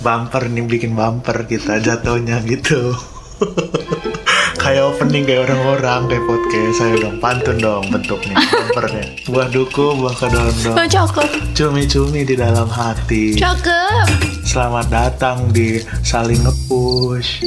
[0.00, 2.92] bumper nih bikin bumper kita jatuhnya gitu.
[4.60, 6.74] Kayak opening kayak orang-orang kayak podcast.
[6.76, 11.28] Saya dong pantun dong bentuknya bumpernya buah duku buah kedondong Oh, cakep.
[11.54, 13.32] cumi-cumi di dalam hati.
[13.34, 14.04] Cakep.
[14.44, 17.40] selamat datang di saling ngepush.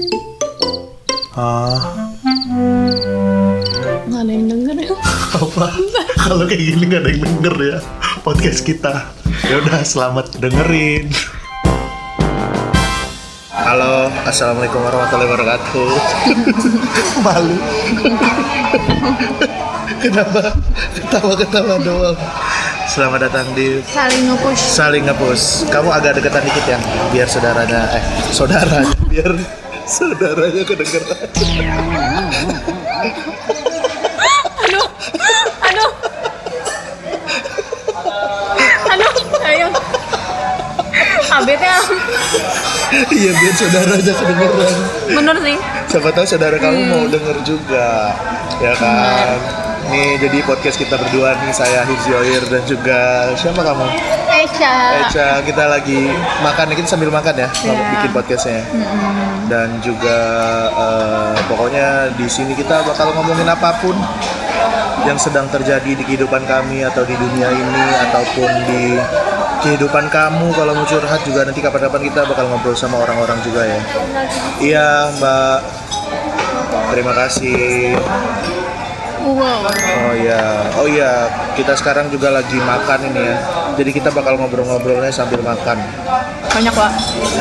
[1.33, 1.77] Ah
[4.03, 4.89] Nggak ada yang denger ya.
[5.35, 5.67] apa?
[6.17, 7.77] Kalau kayak gini nggak ada yang denger ya
[8.19, 8.93] podcast kita.
[9.45, 11.13] Ya udah selamat dengerin
[13.63, 15.89] halo assalamualaikum warahmatullahi wabarakatuh
[17.25, 17.55] malu
[20.03, 20.41] kenapa
[20.91, 22.17] ketawa ketawa doang
[22.85, 24.59] selamat datang di Saling nge-push.
[24.59, 28.03] saling ngepus kamu agak deketan dikit ya biar saudaranya eh
[28.35, 29.31] saudaranya biar
[29.87, 31.17] saudaranya kedengeran
[34.63, 34.87] Aduh.
[35.63, 35.91] Aduh.
[38.89, 39.11] Aduh.
[39.43, 39.67] Ayo.
[41.29, 41.75] Abetnya
[43.11, 44.75] iya biar saudaranya kedengeran
[45.09, 45.57] bener sih.
[45.89, 48.17] Siapa tahu saudara kamu mau denger juga,
[48.57, 49.37] ya kan?
[49.83, 52.99] Nih jadi podcast kita berdua nih saya Hizyoir dan juga
[53.35, 53.85] siapa kamu?
[54.41, 54.75] Echa.
[55.05, 56.09] Echa kita lagi
[56.41, 57.73] makan kita sambil makan ya, Iya.
[57.93, 58.63] bikin podcastnya.
[59.45, 60.17] Dan juga
[60.71, 63.93] eh, pokoknya di sini kita bakal ngomongin apa pun
[65.03, 68.83] yang sedang terjadi di kehidupan kami atau di dunia ini ataupun di
[69.63, 73.79] kehidupan kamu kalau mau curhat juga nanti kapan-kapan kita bakal ngobrol sama orang-orang juga ya.
[74.59, 75.59] Iya Mbak,
[76.91, 77.95] terima kasih.
[79.23, 79.63] Wow.
[80.03, 80.43] Oh iya,
[80.75, 83.37] oh iya, kita sekarang juga lagi makan ini ya.
[83.79, 85.79] Jadi kita bakal ngobrol-ngobrolnya sambil makan.
[86.51, 86.91] Banyak pak.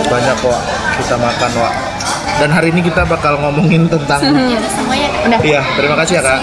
[0.06, 0.58] Banyak kok
[1.02, 1.74] kita makan Wak.
[2.40, 5.08] Dan hari ini kita bakal ngomongin tentang Semuanya.
[5.26, 5.38] Udah.
[5.42, 6.40] Iya, terima kasih ya kak.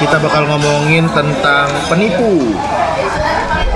[0.00, 2.56] Kita bakal ngomongin tentang penipu.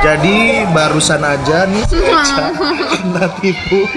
[0.04, 2.52] Jadi barusan aja nih Eca
[2.92, 3.88] kena tipu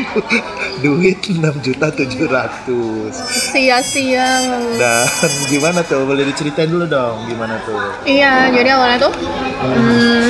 [0.80, 3.12] duit 6 juta 700
[3.52, 4.30] Sia-sia.
[4.80, 5.06] Dan
[5.52, 6.08] gimana tuh?
[6.08, 7.76] Boleh diceritain dulu dong gimana tuh?
[8.08, 9.14] Iya, jadi awalnya tuh
[9.60, 10.28] hmm,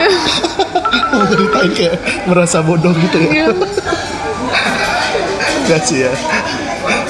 [1.10, 3.30] Mau ceritain kayak merasa bodoh gitu ya?
[3.30, 3.46] iya.
[5.70, 6.12] Gak sih ya?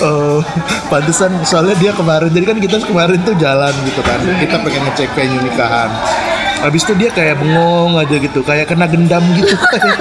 [0.01, 0.41] Oh,
[0.89, 5.11] pantesan soalnya dia kemarin jadi kan kita kemarin tuh jalan gitu kan kita pengen ngecek
[5.13, 5.91] venue nikahan
[6.61, 9.97] habis itu dia kayak bengong aja gitu kayak kena gendam gitu kayak,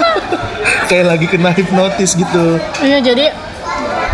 [0.87, 3.31] kayak lagi kena hipnotis gitu Iya, jadi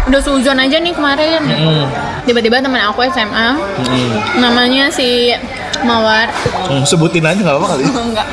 [0.05, 1.41] udah suzon aja nih kemarin.
[1.41, 1.85] Hmm,
[2.25, 4.09] Tiba-tiba teman aku SMA, hmm.
[4.37, 5.33] namanya si
[5.81, 6.29] Mawar.
[6.69, 8.27] Hmm, sebutin aja nggak apa kali Enggak.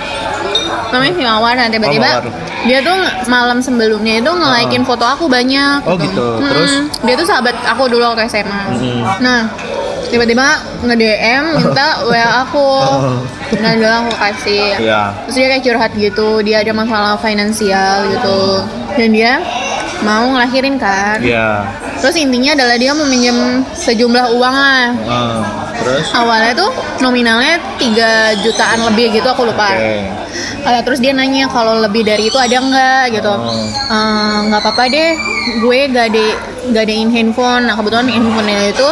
[0.92, 2.28] Namanya si Mawar dan tiba-tiba Oh,
[2.69, 2.94] dia tuh
[3.26, 5.82] malam sebelumnya itu nge-likein foto aku banyak.
[5.88, 6.38] Oh, gitu.
[6.38, 6.72] Terus?
[7.03, 8.62] Dia tuh sahabat aku dulu waktu SMA.
[8.76, 9.03] Mm.
[9.25, 9.48] Nah,
[10.12, 12.70] tiba-tiba nge-DM minta WA aku.
[12.84, 13.19] Oh.
[13.58, 14.78] Nah, dulu aku kasih.
[14.78, 15.03] Iya.
[15.26, 18.62] Terus dia kayak curhat gitu, dia ada masalah finansial gitu.
[18.94, 19.41] Dan dia
[20.04, 21.19] mau ngelahirin kan.
[21.24, 21.66] Iya.
[22.03, 24.86] Terus intinya adalah dia mau minjem sejumlah uang lah.
[25.06, 25.41] Ah,
[25.82, 26.70] terus Awalnya tuh
[27.03, 29.75] nominalnya 3 jutaan lebih gitu aku lupa.
[29.75, 30.22] oke
[30.62, 33.34] Eh, terus dia nanya kalau lebih dari itu ada nggak gitu.
[33.34, 33.53] Oh.
[33.69, 35.12] Eh, nggak apa-apa deh,
[35.60, 36.26] gue gade
[36.72, 37.66] gadein handphone.
[37.66, 38.88] Nah kebetulan handphonenya itu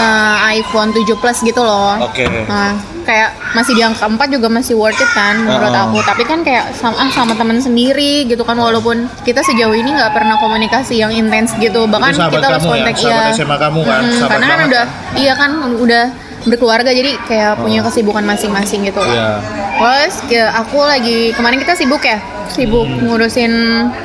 [0.00, 2.00] eh, iPhone 7 Plus gitu loh.
[2.00, 5.86] oke Nah, kayak masih di angka 4 juga masih worth it kan menurut Uh-uh.
[5.88, 5.98] aku.
[6.00, 10.10] Tapi kan kayak sama ah, sama teman sendiri gitu kan walaupun kita sejauh ini nggak
[10.10, 11.84] pernah komunikasi yang intens gitu.
[11.84, 12.82] Bahkan kita harus kamu ya?
[12.82, 13.34] kontak Sahabat ya.
[13.34, 14.02] SMA kamu kan?
[14.08, 16.04] Sahabat karena kan udah iya kan udah
[16.42, 19.14] berkeluarga jadi kayak punya kesibukan masing-masing gitu kan.
[19.14, 19.30] Iya.
[19.72, 23.50] Terus ke- aku lagi kemarin kita sibuk ya, sibuk ngurusin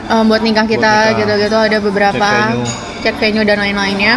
[0.07, 1.17] um, buat nikah kita Hmm.
[1.17, 2.69] gitu-gitu ada beberapa Cek venue.
[3.01, 4.13] cek venue dan lain-lainnya.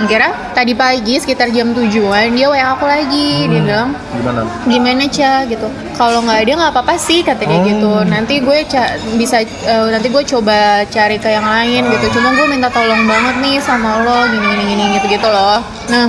[0.00, 3.66] Kira tadi pagi sekitar jam tujuan dia WA aku lagi, dia Hmm.
[3.66, 5.66] bilang gimana gimana Ca gitu.
[5.92, 7.64] Kalau nggak ada nggak apa-apa sih kata dia Oh.
[7.64, 7.92] gitu.
[8.04, 12.14] Nanti gue ca- bisa eh, nanti gue coba cari ke yang lain gitu.
[12.14, 15.58] Cuma gue minta tolong banget nih sama lo gini gini gini gitu gitu loh.
[15.88, 16.06] Nah,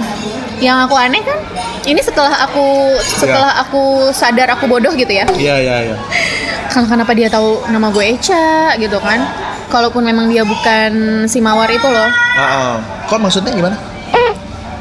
[0.60, 1.40] yang aku aneh kan
[1.84, 2.66] ini setelah aku
[3.00, 3.82] setelah aku
[4.12, 5.26] sadar aku bodoh gitu ya.
[5.34, 5.98] iya iya iya
[6.70, 9.18] Kan kenapa dia tahu nama gue Echa gitu kan?
[9.66, 10.92] Kalaupun memang dia bukan
[11.26, 12.10] si Mawar itu loh.
[12.36, 12.74] Ah, ah.
[13.10, 13.78] Kok maksudnya gimana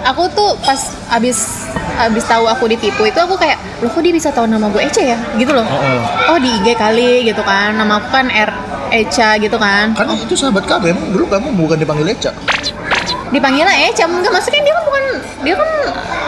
[0.07, 0.79] Aku tuh pas
[1.13, 1.69] abis
[2.01, 5.03] abis tahu aku ditipu itu aku kayak loh kok dia bisa tahu nama gue Echa
[5.03, 5.67] ya gitu loh.
[5.67, 6.33] Oh, oh.
[6.33, 7.77] Oh di IG kali gitu kan.
[7.77, 8.51] Nama aku kan R
[8.89, 9.93] Echa gitu kan.
[9.93, 12.33] kan itu sahabat kamu emang dulu kamu bukan dipanggil Eca
[13.29, 15.05] Dipanggilnya Echa enggak maksudnya dia kan bukan
[15.45, 15.71] dia kan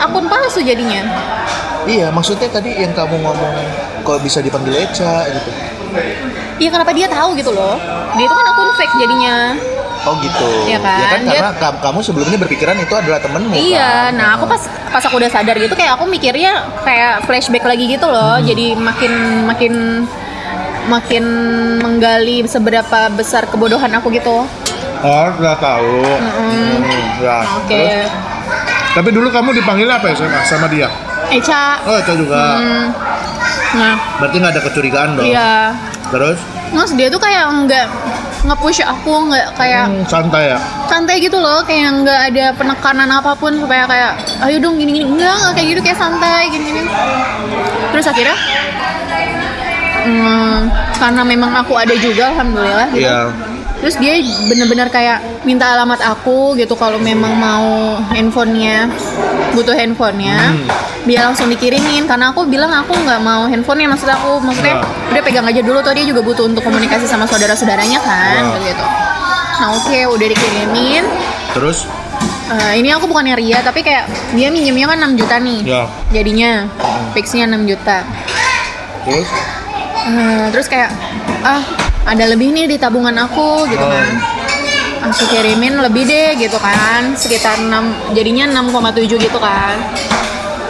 [0.04, 1.00] akun palsu jadinya.
[1.88, 3.56] iya maksudnya tadi yang kamu ngomong
[4.04, 5.50] kok bisa dipanggil Eca gitu
[6.60, 7.80] Iya kenapa dia tahu gitu loh.
[8.20, 9.56] Dia itu kan akun fake jadinya.
[10.00, 10.48] Oh gitu.
[10.64, 10.96] Iya kan?
[10.96, 13.52] Ya kan karena ka- kamu sebelumnya berpikiran itu adalah temenmu.
[13.52, 14.16] Iya, kan?
[14.16, 18.08] nah aku pas pas aku udah sadar gitu kayak aku mikirnya kayak flashback lagi gitu
[18.08, 18.40] loh.
[18.40, 18.46] Hmm.
[18.46, 19.12] Jadi makin
[19.44, 19.74] makin
[20.88, 21.24] makin
[21.78, 24.48] menggali seberapa besar kebodohan aku gitu.
[25.00, 26.00] Oh, udah tahu.
[26.20, 26.80] Hmm,
[27.20, 27.38] ya.
[27.56, 27.72] Oke.
[27.72, 28.10] Terus?
[28.90, 30.88] Tapi dulu kamu dipanggil apa ya sama, sama dia?
[31.30, 31.78] Eca.
[31.84, 32.58] Oh, itu juga.
[32.58, 32.86] Hmm.
[33.70, 35.24] Nah, Berarti nggak ada kecurigaan dong.
[35.24, 35.76] iya.
[36.10, 37.86] Terus Mas dia tuh kayak nggak
[38.40, 40.58] nge-push aku nggak kayak hmm, santai ya.
[40.88, 44.16] santai gitu loh kayak nggak ada penekanan apa pun supaya kayak
[44.48, 46.82] ayo dong gini gini enggak nggak kayak gitu kayak santai gini gini
[47.92, 48.36] terus akhirnya
[50.08, 50.58] hmm,
[50.96, 53.49] karena memang aku ada juga alhamdulillah gitu Iya.
[53.80, 57.68] Terus dia bener-bener kayak minta alamat aku gitu kalau memang mau
[58.12, 58.88] handphonenya
[59.52, 60.36] butuh handphonenya.
[60.52, 60.68] Hmm.
[61.00, 64.36] dia langsung dikirimin karena aku bilang aku nggak mau handphonenya maksud aku.
[64.38, 65.10] Maksudnya Nah.
[65.10, 68.60] udah pegang aja dulu tuh dia juga butuh untuk komunikasi sama saudara-saudaranya kan Nah.
[68.60, 68.84] gitu.
[69.56, 71.04] Nah oke udah dikirimin.
[71.56, 71.88] Terus?
[72.50, 74.04] Eh, ini aku bukannya ria tapi kayak
[74.34, 75.60] dia minjemnya kan 6 juta nih.
[75.64, 75.82] Ya.
[76.10, 76.68] jadinya
[77.12, 78.04] fixnya 6 juta.
[79.06, 79.28] Terus?
[80.00, 80.92] Eh, terus kayak
[81.40, 81.64] ah
[82.10, 83.88] ada lebih nih di tabungan aku gitu Oh.
[83.88, 84.08] kan
[85.02, 87.70] aku kirimin lebih deh gitu kan sekitar 6
[88.12, 89.78] jadinya 6,7 gitu kan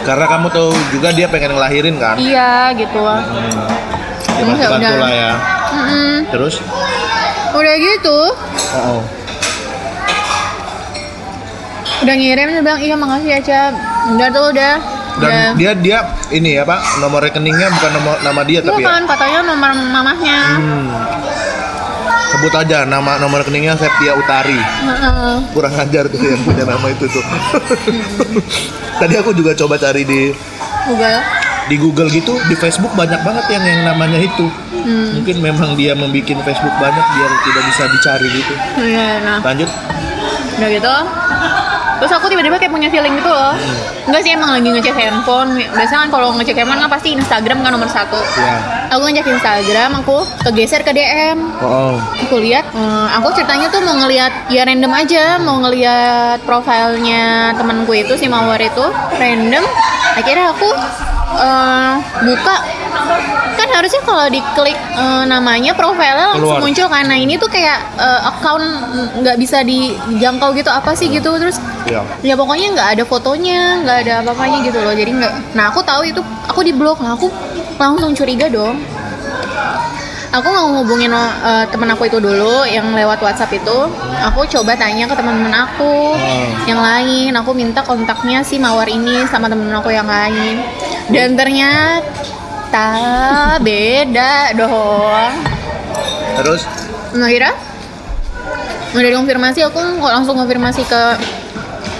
[0.01, 2.15] karena kamu tahu juga dia pengen ngelahirin kan.
[2.17, 3.69] iya gitu Hmm.
[4.31, 4.97] Ya, ya bantu udah.
[4.97, 5.31] lah ya.
[5.71, 6.13] Mm-mm.
[6.27, 6.55] Terus
[7.51, 8.19] udah gitu
[8.73, 9.01] oh,
[12.01, 13.73] udah ngirim dia bilang iya makasih ya Cap
[14.09, 14.73] udah tuh udah
[15.19, 15.97] dan udah dia dia
[16.31, 18.87] ini ya pak nomor rekeningnya bukan nomor nama dia tapi ya.
[18.87, 20.87] bukan katanya nomor mamahnya Hmm.
[22.31, 24.55] Sebut aja nama nomor rekeningnya Septia Utari.
[24.55, 25.35] Heeh.
[25.51, 27.19] Kurang ajar tuh yang punya nama itu tuh.
[29.03, 30.31] Tadi aku juga coba cari di
[30.87, 31.19] Google
[31.67, 34.47] di Google gitu, di Facebook banyak banget yang yang namanya itu.
[34.47, 35.19] Hmm.
[35.21, 38.53] Mungkin memang dia membuat Facebook banyak biar tidak bisa dicari gitu.
[38.79, 39.69] Iya, nah Lanjut.
[40.57, 40.93] udah gitu
[42.01, 43.53] terus aku tiba-tiba kayak punya feeling gitu loh.
[44.09, 45.61] Enggak sih emang lagi ngecek handphone.
[45.69, 48.17] Biasanya kan kalau ngecek handphone kan pasti Instagram kan nomor satu.
[48.41, 48.57] Ya.
[48.89, 51.95] aku ngecek Instagram aku kegeser ke DM Oh, oh.
[52.25, 57.93] aku lihat eh, aku ceritanya tuh mau ngelihat ya random aja mau ngelihat profilnya temanku
[57.93, 58.85] itu si Mawar itu
[59.21, 59.61] random.
[60.17, 60.69] Akhirnya aku
[61.37, 61.93] eh,
[62.25, 62.55] buka
[63.73, 66.61] harusnya kalau diklik eh, namanya profilnya langsung Keluar.
[66.61, 68.65] muncul karena ini tuh kayak eh, account
[69.17, 72.05] nggak bisa dijangkau gitu apa sih gitu terus Ya.
[72.23, 76.05] ya pokoknya nggak ada fotonya nggak ada apa-apanya gitu loh jadi nggak nah aku tahu
[76.05, 77.27] itu aku di blok nah aku
[77.75, 78.79] langsung curiga dong
[80.31, 81.27] aku nggak ngubungin uh,
[81.67, 83.77] temen aku itu dulu yang lewat WhatsApp itu
[84.21, 86.47] aku coba tanya ke teman-teman aku Hmm.
[86.69, 90.61] yang lain aku minta kontaknya si mawar ini sama temen aku yang lain
[91.09, 91.99] dan ternyata
[93.59, 95.33] beda dong
[96.41, 96.61] Terus
[97.11, 97.51] nah kira
[98.91, 101.03] udah dikonfirmasi aku langsung konfirmasi ke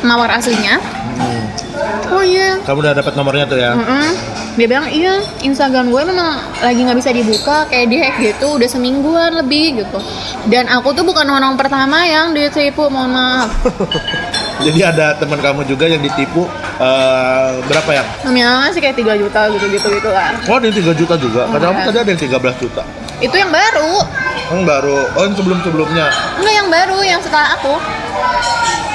[0.03, 0.79] mawar aslinya
[1.19, 1.41] hmm,
[2.15, 3.71] oh iya kamu udah dapat nomornya tuh ya?
[3.75, 4.07] Mm-mm.
[4.59, 8.67] Dia bilang iya Instagram gue memang lagi nggak bisa dibuka kayak di hack gitu udah
[8.67, 9.99] semingguan lebih gitu.
[10.51, 13.47] Dan aku tuh bukan orang pertama yang ditipu mohon maaf.
[14.67, 16.51] Jadi ada teman kamu juga yang ditipu
[16.81, 18.03] eh, berapa ya?
[18.25, 20.33] Nominalnya sih kayak 3 juta gitu gitu gitu lah.
[20.49, 21.41] Oh, ada yang 3 juta juga.
[21.47, 21.87] Kata kamu Iya.
[21.87, 22.81] tadi ada yang 13 juta.
[23.21, 23.91] Itu yang baru.
[24.49, 24.97] Yang baru.
[25.13, 26.05] Oh, yang sebelum-sebelumnya.
[26.41, 27.73] Enggak yang baru yang setelah aku.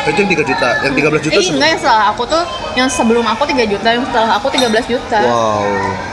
[0.07, 0.69] Itu yang 3 juta.
[0.87, 2.43] Yang 13 juta Eh enggak yang setelah aku tuh
[2.79, 5.19] yang sebelum aku 3 juta yang setelah aku 13 juta.
[5.19, 5.67] Wow,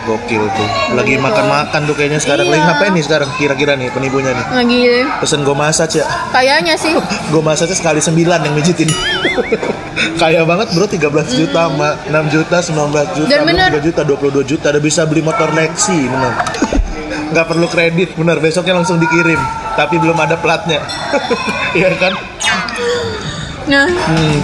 [0.09, 0.67] gokil tuh.
[0.97, 2.49] Lagi makan-makan tuh kayaknya sekarang.
[2.49, 2.69] Lagi Iya.
[2.73, 4.45] ngapain nih sekarang kira-kira nih penipunya nih?
[4.49, 4.79] Lagi
[5.21, 6.05] Pesen go massage ya.
[6.33, 6.89] kayaknya sih.
[7.31, 8.89] Go massage sekali 9 yang mijitin.
[10.21, 11.05] Kaya banget bro 13
[11.37, 13.69] juta sama 6 juta 19 juta Dan bener.
[13.71, 16.33] 3 juta 22 juta udah bisa beli motor Lexi bener
[17.33, 19.37] nggak perlu kredit bener besoknya langsung dikirim
[19.73, 20.81] tapi belum ada platnya
[21.73, 22.13] iya kan
[23.63, 24.37] Nah, hmm.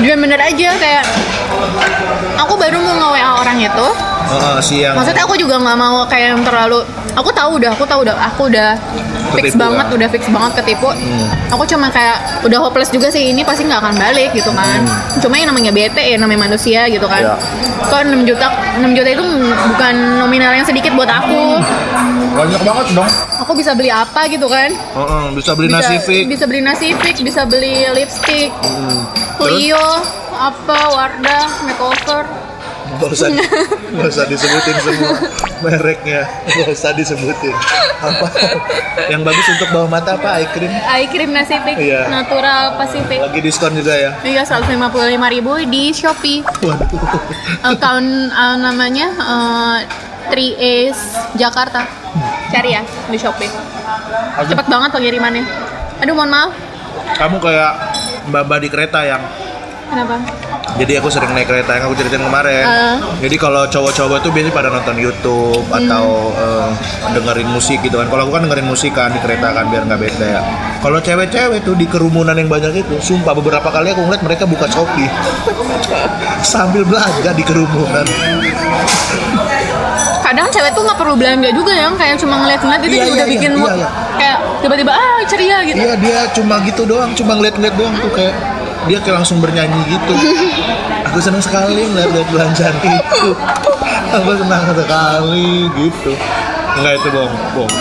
[0.00, 1.04] dia bener aja kayak
[2.40, 3.88] aku baru mau nge-WA orang itu
[4.24, 6.80] Heeh, si yang Maksudnya aku juga nggak mau kayak yang terlalu
[7.14, 8.70] aku tahu udah aku tahu udah aku udah
[9.34, 10.88] fix Ketipu, banget udah fix banget ketipu.
[11.50, 14.86] Aku cuma kayak udah hopeless juga sih ini pasti nggak akan balik gitu kan.
[15.18, 17.22] Cuma yang namanya bete ya namanya manusia gitu kan.
[17.22, 17.36] Ya.
[17.84, 18.46] kok 6 juta
[18.80, 19.24] 6 juta itu
[19.74, 21.60] bukan nominal yang sedikit buat aku.
[22.34, 23.10] Banyak banget dong.
[23.44, 24.70] Aku bisa beli apa gitu kan?
[24.72, 29.04] Heeh, bisa beli bisa, nasi fix bisa beli nasi fix bisa beli lipstick Hmm.
[29.34, 29.86] Clio
[30.34, 32.22] apa Wardah makeover
[32.94, 33.28] nggak usah
[33.90, 35.14] nggak usah disebutin semua
[35.60, 37.54] mereknya nggak usah disebutin
[38.00, 38.26] apa
[39.06, 42.06] yang bagus untuk bawah mata apa eye cream eye cream nasi fix Iya.
[42.08, 45.18] natural Pacific lagi diskon juga ya Iya, 155.000
[45.66, 46.40] di Shopee.
[46.60, 47.02] waduh
[47.64, 49.76] Account uh, namanya uh,
[50.26, 51.02] 3Ace
[51.34, 51.84] Jakarta.
[52.48, 53.50] Cari ya di Shopee.
[54.40, 55.44] Cepet banget pengirimannya.
[56.00, 56.50] Aduh, mohon maaf.
[57.14, 57.72] kamu kayak
[58.26, 59.20] mbak-mbak di kereta yang
[59.94, 60.18] Kenapa?
[60.74, 62.66] Jadi aku sering naik kereta yang aku ceritain kemarin.
[62.66, 62.98] Ah.
[63.22, 66.68] Jadi kalau cowok-cowok tuh biasanya pada nonton YouTube atau eh,
[67.14, 68.10] dengerin musik gitu kan.
[68.10, 70.42] Kalau aku kan dengerin musik kan di kereta kan biar nggak bete ya.
[70.82, 74.66] Kalau cewek-cewek tuh di kerumunan yang banyak itu, sumpah beberapa kali aku ngeliat mereka buka
[74.66, 75.06] Shopee
[76.42, 78.06] sambil belanja di kerumunan.
[80.24, 83.12] kadang cewek tuh nggak perlu belanja juga ya kayak cuma ngeliat-ngeliat itu Iya, juga iya,
[83.14, 83.88] udah iya, bikin iya, mood iya.
[84.16, 88.34] kayak tiba-tiba ah ceria gitu Iya dia cuma gitu doang, cuma ngeliat-ngeliat doang tuh kayak
[88.84, 90.14] dia kayak langsung bernyanyi gitu.
[91.08, 93.30] Aku senang sekali ngeliat-liat belanjaan itu.
[94.12, 96.12] Aku senang sekali gitu.
[96.74, 97.72] Enggak itu bohong, bohong.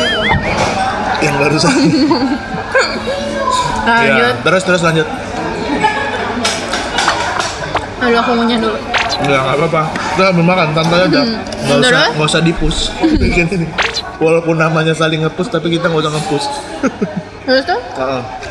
[1.23, 1.73] Yang barusan.
[3.87, 5.07] nah, ya, lanjut terus terus lanjut.
[8.03, 8.75] aduh aku ngunyah dulu
[9.23, 9.81] Enggak, nggak apa-apa.
[10.19, 11.21] Ambil makan, santai aja.
[11.23, 12.09] Nggak usah, Terus?
[12.17, 12.77] nggak usah dipus.
[12.99, 13.67] Bikin ini.
[14.23, 16.43] Walaupun namanya saling ngepus, tapi kita nggak usah ngepus.
[17.43, 17.75] terus tuh.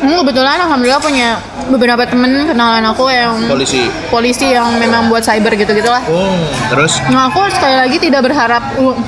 [0.05, 1.41] Hmm, kebetulan alhamdulillah punya
[1.73, 3.89] beberapa temen kenalan aku yang Polisi.
[4.13, 6.37] polisi yang memang buat cyber gitu gitulah Oh,
[6.69, 7.01] terus?
[7.09, 8.61] Nah, aku sekali lagi tidak berharap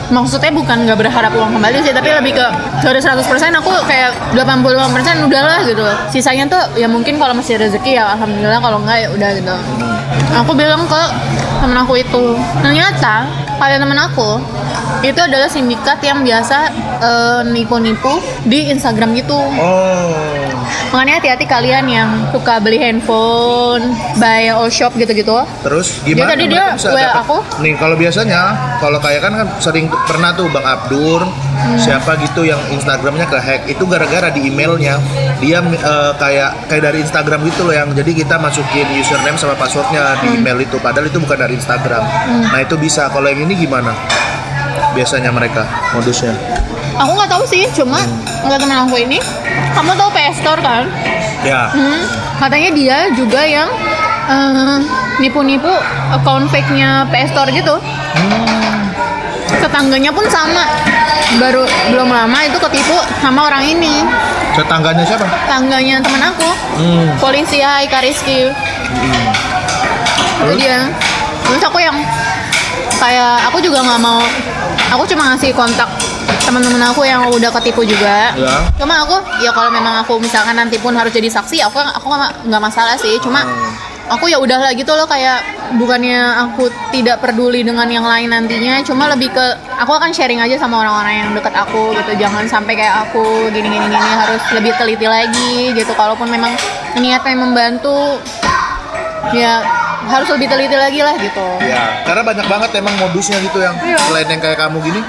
[0.08, 2.46] maksudnya bukan nggak berharap uang kembali sih, tapi lebih ke
[2.80, 3.28] dari 100%
[3.60, 5.84] aku kayak 85% udahlah gitu.
[6.08, 9.54] Sisanya tuh ya mungkin kalau masih rezeki ya alhamdulillah kalau enggak ya udah gitu.
[10.40, 11.02] Aku bilang ke
[11.60, 12.24] temen aku itu,
[12.64, 13.28] ternyata
[13.58, 14.40] kayak temen aku
[15.04, 19.36] itu adalah sindikat yang biasa eh, nipu-nipu di Instagram gitu.
[19.36, 20.44] Oh.
[20.94, 25.34] Makanya hati-hati kalian yang suka beli handphone, buy all shop gitu-gitu.
[25.66, 26.32] Terus gimana?
[26.32, 27.20] tadi dia dapat?
[27.26, 27.38] aku.
[27.60, 31.26] Nih kalau biasanya kalau kayak kan kan sering pernah tuh Bang Abdur.
[31.74, 35.00] Siapa gitu yang Instagramnya ke hack itu gara-gara di emailnya
[35.38, 40.16] dia eh, kayak kayak dari Instagram gitu loh yang jadi kita masukin username sama passwordnya
[40.20, 40.38] di Hmm.
[40.40, 42.02] email itu padahal itu bukan dari Instagram.
[42.44, 43.06] Nah itu bisa.
[43.08, 43.92] Kalau yang ini gimana?
[44.92, 46.34] Biasanya mereka modusnya.
[46.94, 47.98] Aku nggak tahu sih, cuma
[48.46, 49.18] nggak temen aku ini.
[49.74, 50.86] Kamu tahu PS Store kan?
[51.42, 51.68] Ya.
[51.70, 52.02] Hmm,
[52.38, 53.66] katanya dia juga yang
[54.24, 54.78] eh,
[55.18, 55.70] nipu-nipu
[56.10, 57.74] account fake-nya PS Store gitu.
[59.60, 60.64] Tetangganya pun sama.
[61.34, 64.06] Baru belum lama itu ketipu sama orang ini.
[64.54, 65.26] Tetangganya siapa?
[65.50, 66.48] Tangganya temen aku.
[66.78, 67.06] Hmm.
[67.18, 68.54] Polisi Hai Kariski.
[70.44, 70.86] Itu dia.
[71.44, 71.98] Terus aku yang
[73.02, 74.22] kayak aku juga nggak mau.
[74.94, 75.90] Aku cuma ngasih kontak
[76.44, 78.30] teman-teman aku yang udah ketipu juga.
[78.36, 78.54] Ya.
[78.78, 82.06] Cuma aku ya kalau memang aku misalkan nanti pun harus jadi saksi, aku aku
[82.46, 83.18] nggak masalah sih.
[83.18, 83.42] Cuma
[84.06, 85.42] aku ya udahlah gitu loh kayak
[85.74, 88.80] bukannya aku tidak peduli dengan yang lain nantinya.
[88.82, 92.12] Cuma lebih ke aku akan sharing aja sama orang-orang yang dekat aku gitu.
[92.18, 95.92] Jangan sampai kayak aku gini gini gini harus lebih teliti lagi gitu.
[95.92, 96.54] Kalaupun memang
[96.94, 98.18] niatnya membantu
[99.32, 99.62] ya
[100.04, 101.46] harus lebih teliti lagi lah gitu.
[101.64, 103.96] Ya, karena banyak banget emang modusnya gitu yang Iya.
[104.04, 105.00] selain yang kayak kamu gini.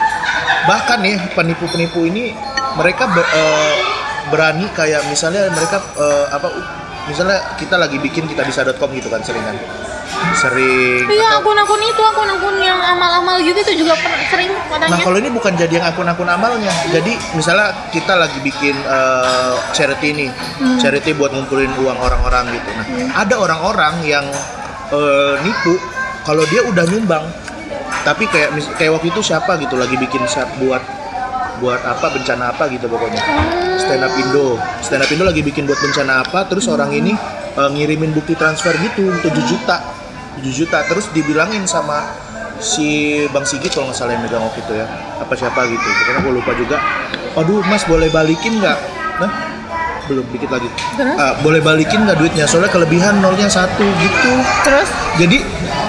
[0.66, 2.32] Bahkan nih penipu-penipu ini
[2.76, 3.74] mereka be- eh,
[4.32, 6.48] berani kayak misalnya mereka eh, apa
[7.06, 9.54] misalnya kita lagi bikin kita bisa.com gitu kan sering kan.
[10.34, 13.94] Sering Iya akun-akun itu akun-akun yang amal-amal gitu itu juga
[14.28, 15.00] sering Nah katanya.
[15.00, 16.74] kalau ini bukan jadi yang akun-akun amalnya.
[16.90, 20.28] Jadi misalnya kita lagi bikin eh, charity ini,
[20.58, 20.78] Hmm.
[20.78, 22.70] charity buat ngumpulin uang orang-orang gitu.
[22.72, 24.26] Nah ada orang-orang yang
[24.90, 25.78] eh, nipu
[26.22, 27.26] kalau dia udah nyumbang,
[28.02, 30.82] tapi kayak kayak waktu itu siapa gitu lagi bikin set buat
[31.56, 33.22] buat apa bencana apa gitu pokoknya.
[33.78, 37.16] Stand up Indo, stand up Indo lagi bikin buat bencana apa, terus orang ini
[37.56, 39.80] eh, ngirimin bukti transfer gitu 7 juta,
[40.38, 42.04] 7 juta, terus dibilangin sama
[42.58, 42.88] si
[43.32, 44.88] Bang Sigit kalau nggak salah yang megang waktu itu ya.
[45.20, 45.84] Apa siapa gitu.
[45.84, 46.78] Pokoknya gue lupa juga.
[47.36, 48.78] Aduh mas boleh balikin nggak?
[49.20, 49.32] Nah
[50.06, 50.70] belum dikit lagi?
[51.18, 52.46] Ah, boleh balikin nggak duitnya?
[52.46, 54.32] Soalnya kelebihan nolnya satu gitu.
[54.62, 54.88] Terus?
[55.18, 55.42] Jadi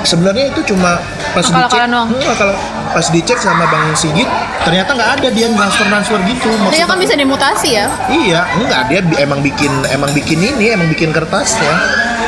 [0.02, 0.96] sebenarnya itu cuma
[1.36, 2.08] pas dicek Akal-akalan doang.
[2.08, 2.58] Hmm, akal-
[2.96, 4.24] pas dicek sama Bang Sigit
[4.64, 5.28] ternyata nggak ada.
[5.28, 7.86] Dia transfer transfer gitu dia Maksud kan bisa dimutasi ya.
[8.08, 8.82] iya enggak.
[8.88, 11.74] Dia emang bikin emang bikin ini emang bikin kertasnya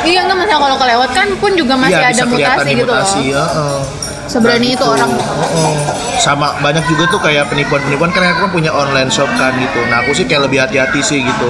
[0.09, 2.97] Iya nggak masalah kalau kelewat kan pun juga masih iya ada mutasi gitu loh.
[2.97, 3.81] mutasi ya eh.
[4.25, 5.09] Seberani itu orang.
[5.09, 5.73] Heeh.
[6.19, 10.03] sama banyak juga tuh kayak penipuan-penipuan karena aku kan punya online shop kan gitu nah
[10.03, 11.49] aku sih kayak lebih hati-hati sih gitu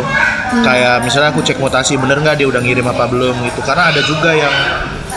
[0.50, 0.62] Hmm.
[0.62, 4.02] kayak misalnya aku cek mutasi bener nggak dia udah ngirim apa belum gitu karena ada
[4.02, 4.54] juga yang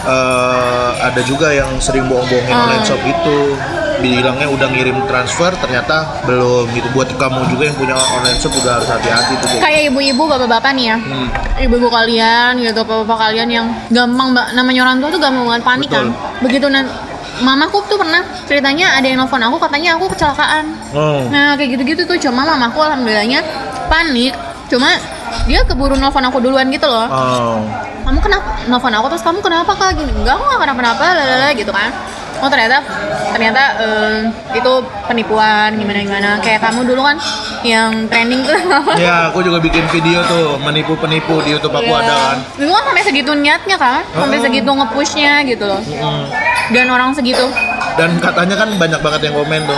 [0.02, 2.64] eh, ada juga yang sering bohong-bohongin Hmm.
[2.64, 3.56] online shop gitu
[4.02, 8.82] bilangnya udah ngirim transfer ternyata belum gitu buat kamu juga yang punya online shop udah
[8.82, 10.96] harus hati-hati tuh kayak Kayak ibu-ibu bapak-bapak nih ya.
[11.00, 11.28] Hmm.
[11.56, 15.88] Ibu-ibu kalian gitu, bapak-bapak kalian yang gampang mbak namanya orang tua tuh gampang banget panik
[15.88, 15.96] Betul.
[15.96, 16.06] kan.
[16.44, 16.84] Begitu nan
[17.40, 20.64] mamaku tuh pernah ceritanya ada yang nelfon aku katanya aku kecelakaan.
[20.92, 21.24] Oh.
[21.32, 23.40] Nah kayak gitu-gitu tuh cuma mamaku alhamdulillahnya
[23.88, 24.36] panik.
[24.68, 24.88] Cuma
[25.48, 27.08] dia keburu nelfon aku duluan gitu loh.
[27.08, 27.58] Oh.
[28.02, 30.12] Kamu kenapa nelfon aku terus kamu kenapa kak gini?
[30.12, 31.88] Enggak aku nggak kenapa-napa lalala gitu kan.
[32.42, 32.82] Oh ternyata
[33.30, 34.16] ternyata eh,
[34.52, 34.72] itu
[35.06, 37.16] penipuan gimana gimana kayak kamu dulu kan
[37.62, 38.58] yang trending tuh
[38.98, 42.02] Ya, aku juga bikin video tuh menipu penipu di YouTube aku Iya.
[42.02, 42.38] ada kan.
[42.58, 44.42] itu kan sampai segitu niatnya kan sampai Oh.
[44.42, 46.24] segitu ngepushnya gitu loh Mm.
[46.74, 47.46] dan orang segitu
[47.92, 49.76] Dan katanya kan banyak banget yang komen tuh.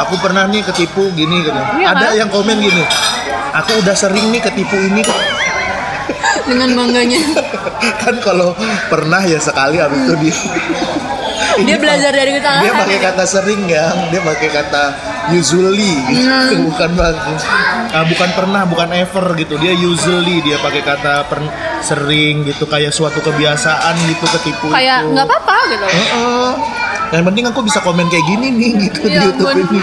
[0.00, 1.60] Aku pernah nih ketipu gini gitu.
[1.76, 2.16] Iya ada kan?
[2.16, 2.80] yang komen gini.
[3.52, 5.04] Aku udah sering nih ketipu ini
[6.46, 7.20] dengan bangganya
[8.02, 8.56] kan kalau
[8.88, 10.34] pernah ya sekali habis itu dia
[11.62, 13.02] dia belajar dari kesalahan dia pakai ya.
[13.06, 14.82] kata sering ya dia pakai kata
[15.30, 16.26] usually gitu.
[16.26, 16.64] Hmm.
[16.68, 16.90] bukan
[17.90, 22.90] ah, bukan pernah bukan ever gitu dia usually dia pakai kata per- sering gitu kayak
[22.90, 26.50] suatu kebiasaan gitu ketipu kayak nggak apa-apa gitu Heeh.
[27.10, 29.80] yang penting aku bisa komen kayak gini nih gitu di Ya YouTube ini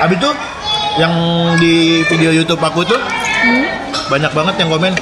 [0.00, 0.30] habis itu
[0.96, 1.12] yang
[1.56, 1.74] di
[2.04, 3.00] video YouTube aku tuh
[3.40, 3.64] Hmm.
[4.12, 4.92] banyak banget yang komen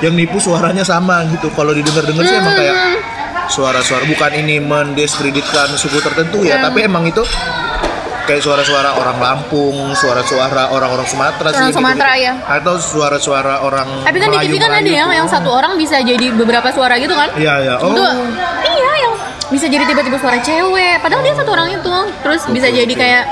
[0.00, 2.98] yang nipu suaranya sama gitu kalau didengar-dengar sih emang kayak Hmm.
[3.50, 6.64] Suara-suara bukan ini mendiskreditkan suku tertentu ya Hmm.
[6.64, 7.20] tapi emang itu
[8.22, 12.30] kayak suara-suara orang Lampung, suara-suara orang-orang Sumatera sih Sumatera, gitu-gitu.
[12.38, 12.54] ya.
[12.54, 16.30] atau suara-suara orang tapi kan di TV kan ada yang yang satu orang bisa jadi
[16.30, 17.74] beberapa suara gitu kan Iya ya.
[17.76, 17.90] Oh.
[17.90, 18.04] itu
[18.70, 19.12] iya yang
[19.50, 23.02] bisa jadi tiba-tiba suara cewek padahal dia satu orang itu terus bisa jadi oke.
[23.02, 23.24] kayak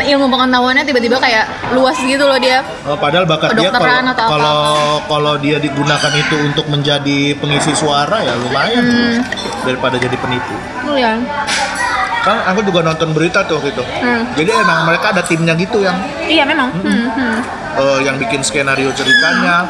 [0.00, 3.86] ilmu pengetahuannya tiba-tiba kayak luas gitu loh dia Oh, padahal bakat dia kalau
[4.16, 4.58] kalau
[5.04, 9.16] kalau dia digunakan itu untuk menjadi pengisi suara ya lumayan Hmm.
[9.64, 10.54] Daripada jadi penipu.
[10.88, 11.18] oh ya
[12.20, 13.80] Kan aku juga nonton berita tuh gitu.
[13.80, 14.28] Hmm.
[14.36, 15.96] Jadi emang mereka ada timnya gitu yang
[16.28, 17.36] iya memang hmm, hmm.
[17.80, 19.64] eh, yang bikin skenario ceritanya.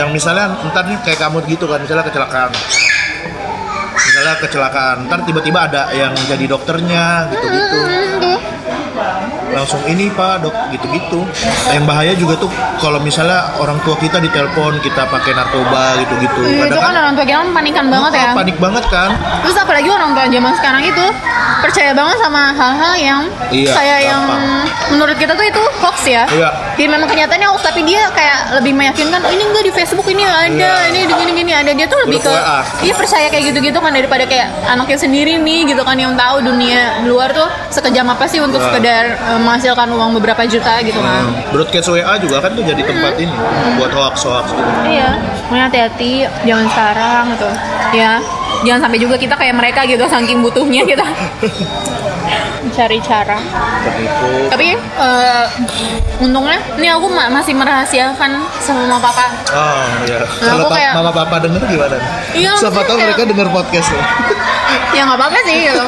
[0.00, 2.50] Yang misalnya ntar nih kayak kamu gitu kan misalnya kecelakaan.
[3.96, 7.76] Misalnya kecelakaan, ntar tiba-tiba ada yang jadi dokternya gitu-gitu.
[7.76, 8.15] Hmm, tuh.
[9.66, 11.26] Langsung ini pak dok gitu-gitu
[11.74, 12.46] yang bahaya juga tuh
[12.78, 17.26] kalau misalnya orang tua kita ditelepon kita pakai narkoba gitu-gitu Iya, itu kan orang tua
[17.26, 19.10] kita kan panikan banget ya Oh, panik banget kan
[19.42, 21.04] Terus apalagi orang tua zaman sekarang itu
[21.56, 23.20] percaya banget sama hal-hal yang
[23.50, 24.66] Iya, kayak yang gampang.
[24.86, 26.22] menurut kita tuh itu hoax ya.
[26.28, 26.50] Iya.
[26.74, 30.22] Dia memang kenyataannya hoax tapi dia kayak lebih meyakinkan oh, ini enggak di Facebook ini
[30.22, 30.90] ada, Iya.
[30.90, 31.70] ini gini-gini ada.
[31.72, 32.62] Dia tuh lebih ke WA.
[32.80, 37.02] dia percaya kayak gitu-gitu kan daripada kayak anaknya sendiri nih gitu kan yang tahu dunia
[37.02, 38.66] luar tuh sekejam apa sih untuk Iya.
[38.68, 41.32] sekedar eh, menghasilkan uang beberapa juta gitu kan.
[41.32, 43.32] Hmm, broadcast WA juga kan tuh jadi tempat ini
[43.80, 44.70] buat hoax hoax gitu.
[44.84, 45.16] Iya,
[45.48, 46.12] makanya hati-hati
[46.44, 47.48] jangan sekarang gitu.
[47.96, 48.12] Ya,
[48.68, 51.06] jangan sampai juga kita kayak mereka gitu saking butuhnya kita
[52.68, 53.38] cari cara.
[54.48, 55.44] Tapi eh,
[56.18, 59.26] untungnya ini aku ma- masih merahasiakan sama papa.
[59.48, 61.96] oh iya Nah, kalau aku kayak- mama papa denger gimana
[62.32, 64.00] Iya, siapa tahu mereka denger podcast lo
[64.92, 65.84] Ya nggak apa-apa sih gitu.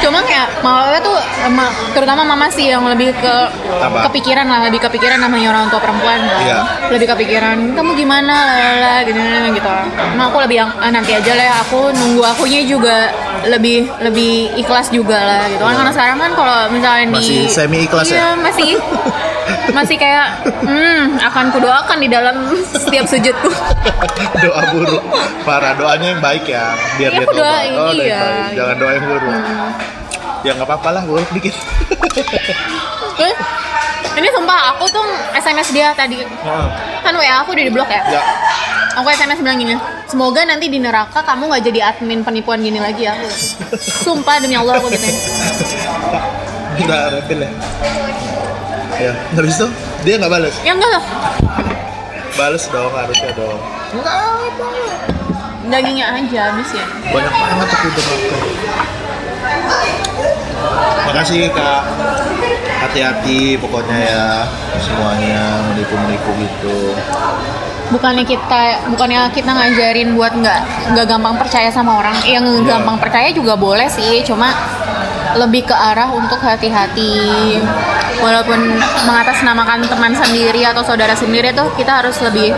[0.00, 1.16] Cuma kayak mama tuh
[1.48, 3.34] ma- terutama mama sih yang lebih ke
[3.78, 4.10] Apa?
[4.10, 6.18] kepikiran lah, lebih kepikiran namanya orang tua perempuan.
[6.18, 6.42] kan.
[6.42, 6.58] Iya.
[6.90, 8.36] Lebih kepikiran kamu gimana
[8.76, 9.18] lah gitu
[9.52, 9.70] gitu.
[10.12, 13.08] Nah aku lebih yang ah, nanti aja lah ya, aku nunggu akunya juga
[13.46, 15.62] lebih lebih ikhlas juga lah gitu.
[15.62, 18.14] Kan karena sekarang kan kalau misalnya di Masih semi ikhlas ya?
[18.16, 18.70] iya, masih.
[19.72, 20.26] Masih kayak
[20.62, 23.50] hmm akan kudoakan di dalam setiap sujudku.
[24.44, 25.02] Doa buruk.
[25.42, 28.20] Parah doanya yang baik ya biar Iya, dia doain, oh, iya.
[28.20, 28.52] baik.
[28.58, 29.34] jangan doa yang buruk
[30.42, 31.54] ya nggak apa-apa lah buruk dikit.
[34.12, 36.20] Ini sumpah aku tuh SMS dia tadi.
[37.00, 38.02] Kan WA aku udah di blok ya?
[38.18, 38.22] Ya
[38.92, 39.74] aku SMS bilang gini
[40.04, 43.28] semoga nanti di neraka kamu nggak jadi admin penipuan gini lagi ya aku
[43.80, 45.08] sumpah demi Allah aku gitu
[46.72, 47.52] Udah refill ya.
[48.96, 49.68] Ya, habis itu
[50.02, 50.54] dia nggak balas.
[50.64, 51.04] ya enggak lah
[52.32, 53.60] Balas dong harusnya dong.
[53.92, 54.68] Enggak apa.
[55.62, 58.40] dagingnya aja habis ya Banyak banget aku udah makan.
[61.06, 61.82] Makasih kak.
[62.82, 64.24] Hati-hati pokoknya ya
[64.80, 66.76] semuanya menipu-menipu gitu.
[67.92, 70.60] Bukannya kita bukannya kita ngajarin buat nggak
[70.96, 72.76] nggak gampang percaya sama orang yang Iya.
[72.76, 74.48] gampang percaya juga boleh sih cuma
[75.32, 77.56] lebih ke arah untuk hati-hati
[78.20, 78.60] walaupun
[79.08, 82.52] mengatasnamakan teman sendiri atau saudara sendiri tuh kita harus lebih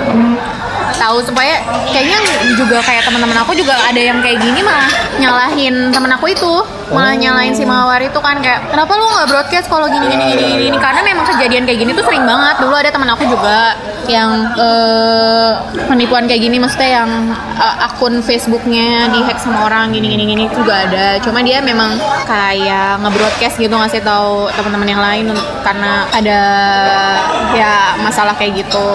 [0.95, 1.59] tahu supaya
[1.91, 2.19] kayaknya
[2.55, 4.87] juga kayak teman-teman aku juga ada yang kayak gini malah
[5.19, 6.53] nyalahin temen aku itu
[6.95, 7.19] malah Oh.
[7.19, 10.55] nyalahin si mawar itu kan kayak kenapa lu nggak broadcast kalau gini gini gini gini,
[10.55, 10.65] ya.
[10.71, 13.75] gini karena memang kejadian kayak gini tuh sering banget dulu ada teman aku juga
[14.07, 15.51] yang eh,
[15.85, 17.11] penipuan kayak gini maksudnya yang
[17.55, 23.01] eh, akun Facebooknya dihack sama orang gini gini gini juga ada cuma dia memang kayak
[23.01, 25.27] nge-broadcast gitu ngasih tahu teman-teman yang lain
[25.61, 26.41] karena ada
[27.53, 28.87] ya masalah kayak gitu gitu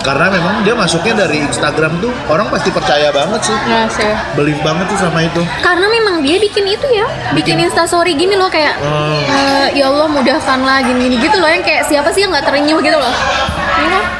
[0.00, 3.56] Karena memang dia masuknya dari Instagram tuh orang pasti percaya banget sih.
[3.64, 5.40] ya sih Believe banget tuh sama itu.
[5.60, 9.16] karena memang dia bikin itu ya bikin instastory gini loh kayak Oh.
[9.22, 12.78] eh, ya Allah mudahkanlah gini gini gitu loh yang kayak siapa sih yang nggak terenyuh
[12.78, 13.12] gitu loh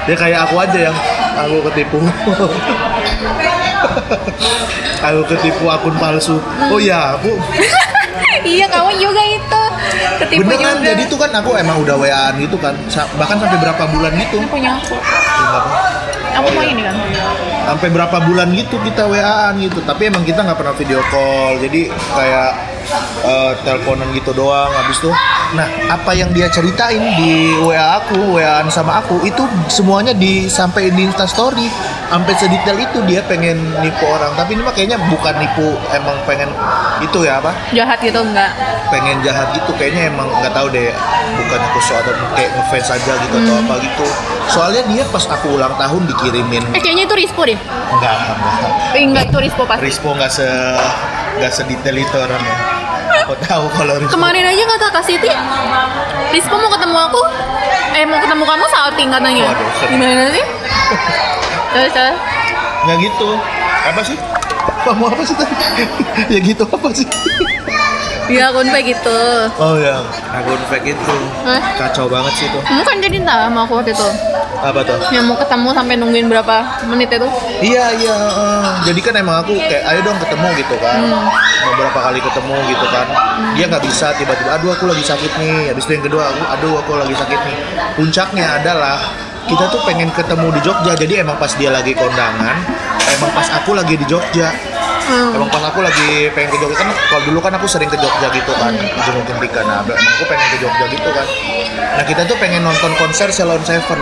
[0.04, 0.96] Dia kayak aku aja yang
[1.40, 1.98] aku ketipu.
[5.06, 6.36] aku ketipu akun palsu.
[6.68, 7.32] Oh ya aku
[8.56, 9.62] iya kamu juga itu.
[10.20, 10.86] Ketipu beneran juga.
[10.92, 12.76] jadi tuh kan aku emang udah waan gitu kan.
[12.92, 14.36] Bahkan sampai berapa bulan gitu.
[14.40, 14.96] Ini punya aku.
[14.96, 15.60] Apa.
[16.34, 16.98] aku mau ini kan
[17.64, 19.80] sampai berapa bulan gitu kita waan gitu.
[19.84, 21.56] Tapi emang kita nggak pernah video call.
[21.64, 22.73] Jadi kayak
[23.24, 25.14] eh, teleponan gitu doang habis tuh.
[25.54, 31.04] Nah apa yang dia ceritain di WA aku WA sama aku itu semuanya disampaikan di
[31.06, 31.68] Instastory
[32.10, 34.34] sampai sedetail itu dia pengen nipu orang.
[34.34, 36.50] Tapi ini mah kayaknya bukan nipu emang pengen
[37.02, 37.50] itu ya apa?
[37.74, 38.50] Jahat gitu enggak.
[38.90, 40.90] Pengen jahat gitu kayaknya emang nggak tahu deh.
[41.34, 44.06] Bukannya kusuk atau kayak ngefans aja gitu atau apa gitu.
[44.50, 46.62] Soalnya dia pas aku ulang tahun dikirimin.
[46.76, 47.58] Eh kayaknya itu Rispo deh.
[47.94, 48.36] Enggak enggak.
[48.94, 49.82] Eh, enggak itu Rispo pasti.
[49.82, 50.46] Rispo nggak se
[51.38, 52.73] nggak sedetail itu orangnya.
[53.24, 54.12] Aku tahu kalau Rispo.
[54.12, 55.30] kemarin aja kata Kak Siti
[56.28, 57.22] Rispo mau ketemu aku
[57.92, 59.88] eh mau ketemu kamu salting katanya Waduh, sedih.
[59.90, 60.44] gimana sih
[61.72, 62.16] terus terus
[62.84, 63.30] Nggak gitu.
[63.82, 64.16] Apa sih?
[64.84, 65.54] Kamu apa sih tadi?
[66.36, 67.08] ya gitu apa sih?
[68.24, 69.20] Iya, akun fake gitu.
[69.60, 70.00] Oh ya,
[70.32, 71.60] akun fake itu Hah?
[71.76, 72.58] kacau banget sih itu.
[72.64, 74.08] Kamu kan jadi entah sama aku waktu itu.
[74.64, 74.96] Apa tuh?
[75.12, 76.56] Yang mau ketemu sampai nungguin berapa
[76.88, 77.28] menit itu?
[77.60, 78.16] Iya iya.
[78.88, 80.98] jadi kan emang aku kayak ayo dong ketemu gitu kan.
[81.68, 83.06] Mau berapa kali ketemu gitu kan.
[83.52, 84.50] Dia nggak bisa tiba-tiba.
[84.56, 85.68] Aduh aku lagi sakit nih.
[85.68, 87.56] Habis itu yang kedua aku aduh aku lagi sakit nih.
[88.00, 88.96] Puncaknya adalah
[89.44, 90.92] kita tuh pengen ketemu di Jogja.
[90.96, 92.56] Jadi emang pas dia lagi kondangan,
[93.20, 94.48] emang pas aku lagi di Jogja.
[95.04, 95.36] Hmm.
[95.36, 98.32] Emang pas aku lagi pengen ke Jogja kan kalau dulu kan aku sering ke Jogja
[98.32, 98.72] gitu kan
[99.04, 99.60] jenguk Tika.
[99.68, 101.26] Nah emang aku pengen ke Jogja gitu kan.
[101.94, 104.00] Nah kita tuh pengen nonton konser Salon Seven.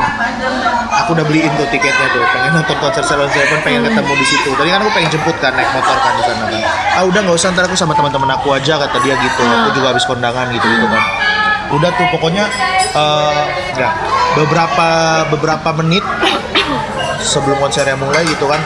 [1.03, 4.51] Aku udah beliin tuh tiketnya tuh pengen nonton konser Salon Seven pengen ketemu di situ.
[4.55, 6.63] Tadi kan aku pengen jemput kan naik motor kan di sana kan.
[6.95, 9.43] Ah udah nggak usah ntar aku sama teman-teman aku aja kata dia gitu.
[9.43, 11.03] Aku juga habis kondangan gitu gitu kan.
[11.75, 12.47] Udah tuh pokoknya
[12.93, 13.43] eh
[13.75, 13.91] ya
[14.39, 14.89] beberapa
[15.35, 16.05] beberapa menit
[17.23, 18.61] sebelum konsernya mulai gitu kan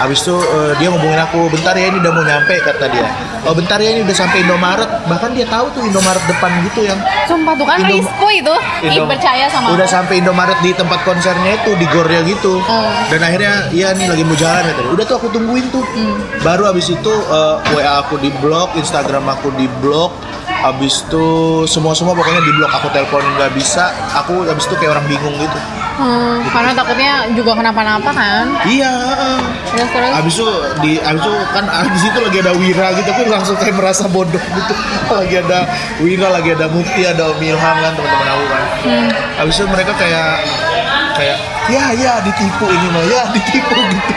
[0.00, 3.04] Habis itu eh, dia ngomongin aku, bentar ya ini udah mau nyampe kata dia.
[3.44, 4.88] Oh bentar ya ini udah sampai Indomaret.
[5.04, 8.54] Bahkan dia tahu tuh Indomaret depan gitu yang Sumpah tuh kan Indom- Rispo itu.
[8.80, 9.92] Ih, Indom- percaya sama Udah aku.
[9.92, 12.60] sampai Indomaret di tempat konsernya itu di gornya gitu.
[12.60, 12.92] Oh.
[13.08, 14.88] Dan akhirnya iya nih lagi mau jalan ya tadi.
[14.88, 15.84] Udah tuh aku tungguin tuh.
[15.84, 16.16] Hmm.
[16.40, 20.16] Baru habis itu eh, WA aku di blok, Instagram aku di blok.
[20.60, 21.24] Habis itu
[21.64, 22.72] semua-semua pokoknya di blok.
[22.74, 23.92] Aku teleponin nggak bisa.
[24.16, 25.58] Aku habis itu kayak orang bingung gitu.
[26.00, 28.46] Hmm, karena takutnya juga kenapa-napa kan.
[28.64, 28.88] Iya.
[28.88, 29.38] heeh.
[29.70, 30.12] Terus terus.
[30.16, 30.48] Abis itu
[30.80, 34.40] di abis itu kan di situ lagi ada Wira gitu aku langsung kayak merasa bodoh
[34.40, 34.74] gitu
[35.20, 35.68] lagi ada
[36.00, 39.08] Wira lagi ada Mukti ada Om Ilham kan teman-teman aku kan Hmm.
[39.38, 40.40] abis itu mereka kayak
[41.12, 41.36] kayak
[41.68, 44.12] ya ya ditipu ini mah ya ditipu gitu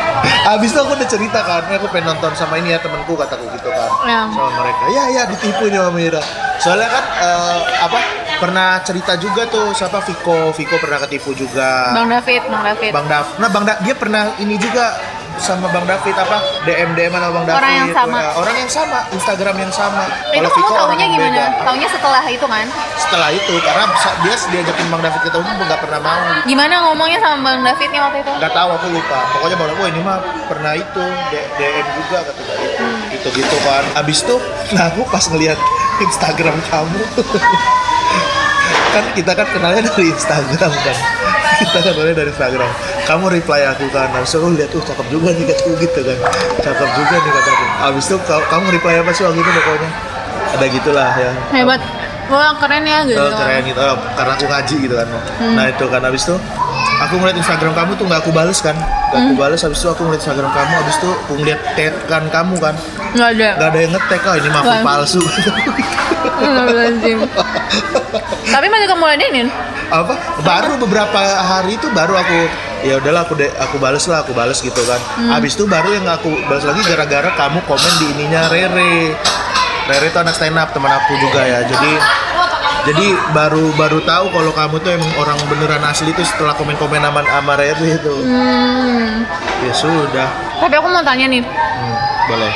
[0.46, 3.68] abis itu aku udah cerita kan aku pengen nonton sama ini ya temanku kataku gitu
[3.68, 4.24] kan Ya.
[4.30, 6.22] sama mereka ya ya ditipu ini sama Wira
[6.58, 8.00] soalnya kan eh, apa
[8.44, 12.92] pernah cerita juga tuh siapa Viko Viko pernah ketipu juga Bang David, Bang David.
[12.92, 15.00] Bang Dav, nah Bang Da- dia pernah ini juga
[15.40, 18.18] sama Bang David apa DM DM sama Bang David Orang yang sama.
[18.20, 21.32] Nah, orang yang sama Instagram yang sama itu Kalau kamu Viko taunya yang gimana?
[21.34, 21.46] beda.
[21.66, 22.66] Taunya setelah itu kan?
[22.94, 23.84] setelah itu karena
[24.22, 28.18] dia diajakin Bang David ketemu pun nggak pernah mau Gimana ngomongnya sama Bang Davidnya waktu
[28.22, 28.32] itu?
[28.36, 30.18] nggak tahu aku lupa pokoknya Bang David "Wah, ini mah
[30.52, 31.04] pernah itu
[31.56, 34.36] DM juga kata dia itu gitu gitu kan abis itu
[34.76, 35.58] nah aku pas ngeliat
[36.04, 37.00] Instagram kamu
[38.94, 40.98] kan kita kan kenalnya dari Instagram kan?
[41.54, 42.70] Kita kenalnya dari Instagram.
[43.04, 46.18] Kamu reply aku kan habis itu aku lihat tuh cakep juga nih kataku gitu kan.
[46.62, 49.90] Cakep juga nih kataku habis itu kamu reply apa sih waktu itu pokoknya?
[50.54, 51.32] Ada gitulah ya.
[51.50, 51.82] Hebat.
[52.32, 53.20] Wah, keren ya gitu.
[53.20, 53.80] Oh, keren gitu.
[53.84, 55.08] Oh, karena aku ngaji gitu kan.
[55.60, 56.02] Nah itu kan.
[56.08, 56.36] Habis itu
[57.02, 58.76] aku ngeliat Instagram kamu tuh nggak aku bales kan?
[58.76, 62.24] Nggak aku bales habis itu aku ngeliat Instagram kamu habis itu aku ngeliat tag kan
[62.30, 62.76] kamu kan?
[63.14, 63.50] Enggak ada.
[63.58, 65.22] nggak ada yang ngetek oh ini mah palsu.
[68.54, 69.48] Tapi masih kamu ladenin?
[69.94, 70.14] apa?
[70.42, 72.40] Baru beberapa hari itu baru aku
[72.84, 74.98] ya udahlah aku de, aku bales lah aku bales gitu kan.
[75.30, 79.14] Habis itu baru yang aku bales lagi gara-gara kamu komen di ininya Rere.
[79.86, 81.62] Rere itu anak stand up teman aku juga ya.
[81.62, 81.92] Jadi
[82.84, 87.22] jadi baru baru tahu kalau kamu tuh emang orang beneran asli itu setelah komen-komen sama
[87.22, 89.24] sama Rere itu Hmm.
[89.62, 91.44] ya sudah Tapi aku mau tanya nih.
[91.44, 92.52] Hmm, boleh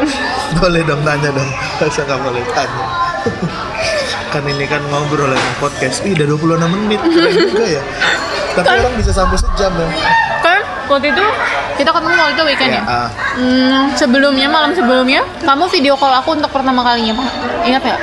[0.58, 2.84] boleh dong tanya dong masa nggak boleh tanya
[4.32, 7.82] kan ini kan ngobrol yang podcast Ih, udah 26 menit keren juga ya
[8.52, 9.88] tapi Kan- orang bisa sampai sejam ya
[10.40, 11.24] Kan waktu itu
[11.76, 12.82] kita ketemu waktu itu weekend ya?
[12.82, 13.08] ah.
[13.32, 17.28] Hmm, sebelumnya, malam sebelumnya, kamu video call aku untuk pertama kalinya, Pak.
[17.62, 17.96] Ingat ya?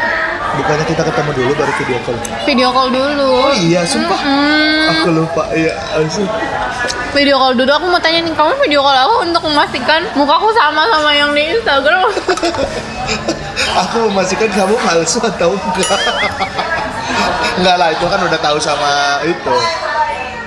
[0.58, 3.30] Bukannya kita ketemu dulu baru video call Video call dulu.
[3.46, 6.26] oh iya sumpah Hmm, aku lupa iya langsung
[7.16, 7.72] video call dulu.
[7.72, 11.50] Aku mau tanya nih, kamu video call aku untuk memastikan mukaku sama sama yang di
[11.50, 12.10] Instagram.
[13.82, 16.00] aku memastikan kamu palsu atau enggak
[17.58, 19.56] enggak lah itu kan udah tahu sama itu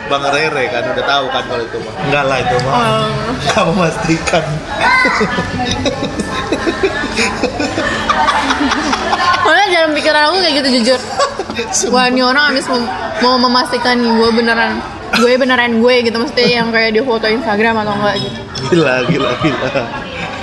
[0.06, 1.94] Bang Rere kan udah tahu kan kalau itu mah.
[2.06, 2.74] Enggak lah itu mah.
[2.74, 3.08] Oh.
[3.54, 4.44] Kamu pastikan.
[9.50, 11.00] Soalnya dalam pikiran aku kayak gitu jujur.
[11.90, 12.86] Wah ini orang habis mem-
[13.18, 14.78] mau memastikan gue beneran
[15.10, 18.38] gue beneran gue gitu mesti yang kayak di foto Instagram atau enggak gitu.
[18.70, 19.82] Gila, gila, gila.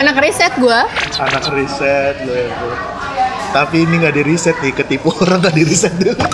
[0.04, 0.80] Enak riset gue.
[1.24, 2.52] Anak riset lo ya.
[2.52, 2.76] bro.
[3.56, 6.20] Tapi ini nggak di riset nih, ketipu orang nggak di riset dulu.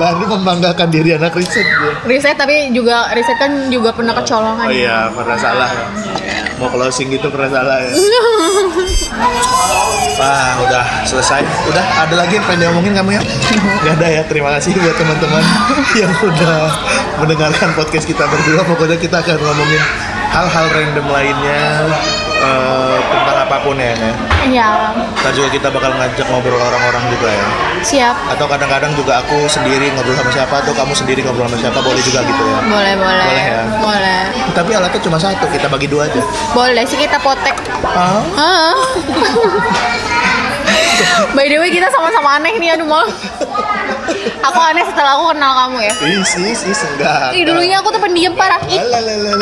[0.00, 1.92] Baru membanggakan diri anak riset gue.
[2.06, 4.64] Riset tapi juga riset kan juga pernah kecolongan.
[4.64, 5.86] Oh iya, pernah salah ya.
[6.56, 7.90] Mau closing gitu pernah salah ya.
[10.20, 11.40] Wah, udah selesai.
[11.72, 13.22] Udah, ada lagi yang pengen diomongin kamu ya?
[13.88, 14.22] Gak ada ya.
[14.28, 15.40] Terima kasih buat teman-teman
[16.00, 16.56] yang udah
[17.24, 18.60] mendengarkan podcast kita berdua.
[18.68, 19.82] Pokoknya kita akan ngomongin
[20.30, 21.62] hal-hal random lainnya
[22.40, 23.92] eh, tentang apa pun ya.
[23.92, 24.12] ya.
[24.46, 24.68] Iya.
[25.20, 27.46] Ntar juga kita bakal ngajak ngobrol orang-orang juga ya.
[27.82, 28.16] Siap.
[28.38, 32.02] Atau kadang-kadang juga aku sendiri ngobrol sama siapa, atau kamu sendiri ngobrol sama siapa, boleh
[32.06, 32.58] juga gitu ya.
[32.64, 33.26] Boleh, boleh.
[33.26, 33.62] Boleh ya?
[33.82, 34.22] Boleh.
[34.54, 36.22] Tapi alatnya cuma satu, kita bagi dua aja.
[36.54, 37.58] Boleh sih kita potek.
[37.84, 38.22] Ah?
[38.38, 38.78] Ah.
[41.36, 43.06] By the way kita sama-sama aneh nih aduh mal.
[44.50, 45.94] Aku aneh setelah aku kenal kamu ya.
[46.06, 47.34] Is, is, is, enggak.
[47.36, 48.60] Ih dulunya aku tuh pendiam parah.
[48.66, 49.34] Ih, Alalele,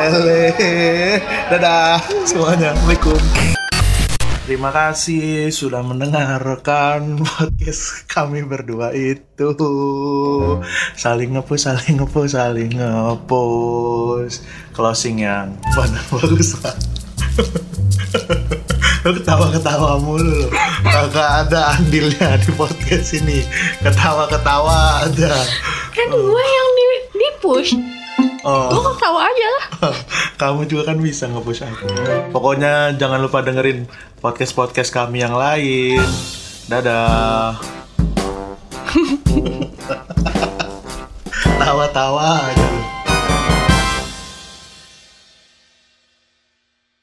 [0.00, 0.42] ele,
[1.52, 3.20] dadah semuanya, assalamualaikum.
[4.42, 9.54] Terima kasih sudah mendengarkan podcast kami berdua itu
[10.98, 14.42] saling ngepost, saling ngepost, saling ngepost.
[14.74, 16.58] Closing yang mana bagus.
[19.02, 20.46] Lu ketawa-ketawa mulu lo.
[20.86, 23.42] Kagak ada andilnya di podcast ini.
[23.82, 25.34] Ketawa-ketawa ada.
[25.90, 26.84] kan gue yang di,
[27.18, 27.74] di push.
[28.46, 28.70] Oh.
[28.70, 29.64] Gue tahu aja lah.
[30.40, 31.90] Kamu juga kan bisa nge-push aku.
[32.30, 33.90] Pokoknya jangan lupa dengerin
[34.22, 35.98] podcast-podcast kami yang lain.
[36.70, 37.58] Dadah.
[41.58, 42.71] Tawa-tawa aja.